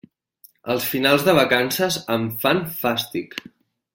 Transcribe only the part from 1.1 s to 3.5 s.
de vacances em fan fàstic.